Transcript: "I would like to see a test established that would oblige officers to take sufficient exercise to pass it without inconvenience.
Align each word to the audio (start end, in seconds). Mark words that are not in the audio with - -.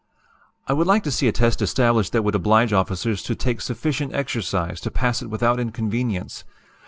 "I 0.67 0.73
would 0.73 0.87
like 0.87 1.03
to 1.03 1.11
see 1.11 1.27
a 1.27 1.31
test 1.31 1.61
established 1.61 2.11
that 2.13 2.23
would 2.23 2.33
oblige 2.33 2.73
officers 2.73 3.21
to 3.21 3.35
take 3.35 3.61
sufficient 3.61 4.15
exercise 4.15 4.81
to 4.81 4.89
pass 4.89 5.21
it 5.21 5.27
without 5.29 5.59
inconvenience. 5.59 6.43